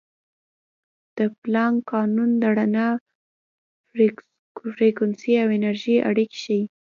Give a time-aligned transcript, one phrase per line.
[1.17, 2.89] د پلانک قانون د رڼا
[4.71, 6.61] فریکونسي او انرژي اړیکې ښيي.